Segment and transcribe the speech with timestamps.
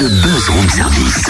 [0.00, 1.24] le buzz room service.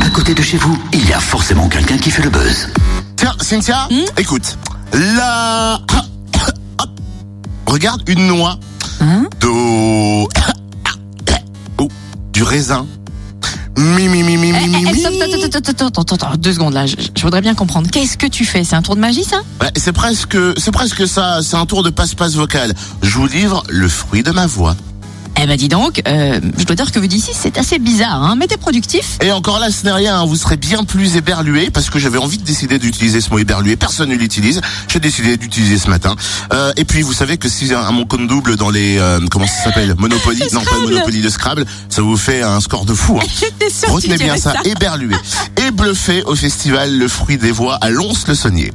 [0.00, 2.68] À côté de chez vous, il y a forcément quelqu'un qui fait le buzz.
[3.16, 4.56] Tiens, Cynthia, hmm écoute.
[4.94, 5.80] La...
[7.66, 8.58] Regarde une noix.
[9.00, 10.28] Hein hmm Do...
[11.78, 11.88] Oh,
[12.32, 12.86] du raisin.
[13.76, 14.82] Mi, mi, mi, mi, mi, mi.
[16.38, 16.86] Deux secondes là.
[16.86, 17.88] Je, je voudrais bien comprendre.
[17.90, 18.64] Qu'est-ce que tu fais?
[18.64, 19.42] C'est un tour de magie, ça?
[19.60, 21.40] Ouais, C'est presque, c'est presque ça.
[21.42, 22.72] C'est un tour de passe-passe vocal.
[23.02, 24.74] Je vous livre le fruit de ma voix.
[25.40, 28.34] Eh ben dis donc, euh, je dois dire que vu d'ici c'est assez bizarre, hein,
[28.36, 29.18] mais t'es productif.
[29.22, 30.20] Et encore là, ce n'est rien.
[30.20, 30.24] hein.
[30.26, 33.76] Vous serez bien plus éberlué parce que j'avais envie de décider d'utiliser ce mot éberlué.
[33.76, 34.60] Personne ne l'utilise.
[34.88, 36.16] J'ai décidé d'utiliser ce matin.
[36.52, 39.46] Euh, et puis, vous savez que si un mon compte double dans les euh, comment
[39.46, 39.94] ça s'appelle?
[39.96, 40.78] Monopoly, non pas.
[40.80, 43.20] Monopoly de Scrabble, ça vous fait un score de fou.
[43.22, 43.26] Hein.
[43.86, 45.14] Retenez bien dirais ça, éberlué
[45.56, 48.72] et bluffé au festival Le Fruit des Voix à Lons-le-Saunier.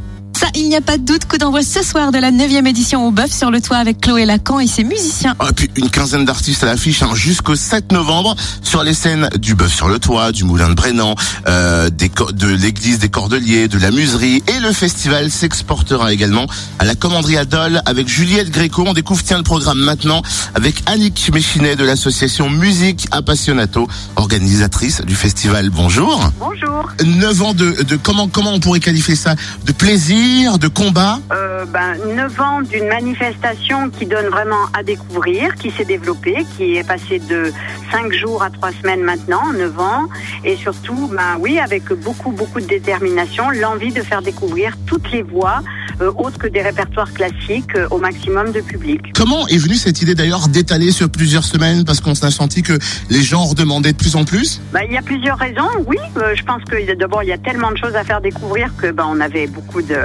[0.56, 3.12] Il n'y a pas de doute, coup d'envoi ce soir de la 9 édition au
[3.12, 5.36] Bœuf sur le toit avec Chloé Lacan et ses musiciens.
[5.40, 9.30] Ah, Et puis une quinzaine d'artistes à l'affiche hein, jusqu'au 7 novembre sur les scènes
[9.40, 11.16] du Bœuf sur le Toit, du Moulin de Brennan,
[11.48, 16.46] euh, des de l'église des Cordeliers, de la Muserie et le festival s'exportera également
[16.78, 18.84] à la commanderie Adol avec Juliette Gréco.
[18.86, 20.22] On découvre tiens le programme maintenant
[20.54, 25.72] avec Annick Méchinet de l'association Musique Appassionato, organisatrice du festival.
[25.72, 26.30] Bonjour.
[26.40, 26.90] Bonjour.
[27.04, 29.36] 9 ans de, de comment comment on pourrait qualifier ça?
[29.66, 35.56] De plaisir, de combat Euh, ben, 9 ans d'une manifestation qui donne vraiment à découvrir,
[35.56, 37.54] qui s'est développée, qui est passée de
[37.92, 40.10] 5 jours à 3 semaines maintenant, 9 ans.
[40.44, 45.22] Et surtout, ben oui, avec beaucoup, beaucoup de détermination, l'envie de faire découvrir toutes les
[45.22, 45.62] voix,
[46.02, 49.14] euh, autres que des répertoires classiques, euh, au maximum de public.
[49.16, 51.86] Comment est venue cette idée d'ailleurs d'étaler sur plusieurs semaines?
[51.86, 52.78] Parce qu'on s'est senti que
[53.10, 55.98] les gens en redemandaient de plus en plus Ben, il y a plusieurs raisons, oui.
[56.18, 58.92] Euh, je pense que d'abord, il y a tellement de choses à faire découvrir que
[58.92, 59.96] ben, on avait beaucoup de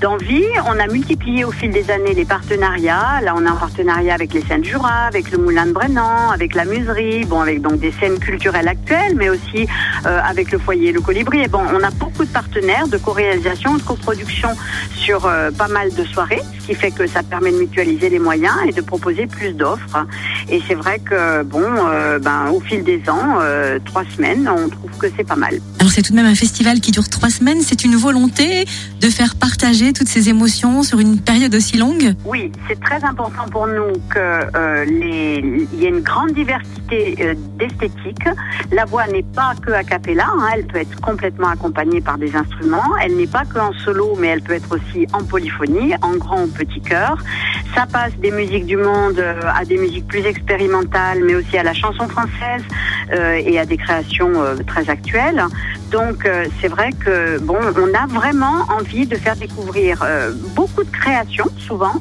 [0.00, 0.44] d'envie.
[0.66, 3.20] On a multiplié au fil des années les partenariats.
[3.22, 6.54] Là, on a un partenariat avec les scènes Jura, avec le Moulin de Brennan, avec
[6.54, 9.66] la Muserie, avec donc des scènes culturelles actuelles, mais aussi
[10.06, 11.42] euh, avec le foyer Le Colibri.
[11.42, 14.50] Et bon, on a beaucoup de partenaires de co-réalisation, de coproduction
[14.94, 18.18] sur euh, pas mal de soirées, ce qui fait que ça permet de mutualiser les
[18.18, 20.06] moyens et de proposer plus d'offres.
[20.48, 24.68] Et c'est vrai que bon, euh, ben au fil des ans, euh, trois semaines, on
[24.68, 25.60] trouve que c'est pas mal.
[25.80, 27.60] Alors c'est tout de même un festival qui dure trois semaines.
[27.60, 28.64] C'est une volonté
[29.00, 32.14] de faire partager toutes ces émotions sur une période aussi longue?
[32.24, 38.24] Oui, c'est très important pour nous que euh, y ait une grande diversité euh, d'esthétique.
[38.72, 42.34] La voix n'est pas que a cappella, hein, elle peut être complètement accompagnée par des
[42.34, 42.96] instruments.
[43.02, 46.44] Elle n'est pas que en solo, mais elle peut être aussi en polyphonie, en grand
[46.44, 47.18] ou petit chœur.
[47.74, 51.62] Ça passe des musiques du monde euh, à des musiques plus expérimentales, mais aussi à
[51.62, 52.62] la chanson française
[53.12, 55.42] euh, et à des créations euh, très actuelles.
[55.90, 56.28] Donc
[56.60, 60.04] c'est vrai que bon, on a vraiment envie de faire découvrir
[60.56, 61.94] beaucoup de créations souvent,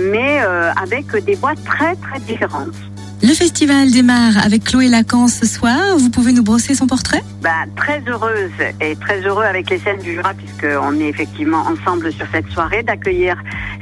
[0.00, 0.40] mais
[0.76, 2.91] avec des voix très très différentes.
[3.24, 5.96] Le festival démarre avec Chloé Lacan ce soir.
[5.96, 7.22] Vous pouvez nous brosser son portrait?
[7.40, 8.50] Ben, très heureuse
[8.80, 12.82] et très heureux avec les scènes du Jura, puisqu'on est effectivement ensemble sur cette soirée,
[12.82, 13.36] d'accueillir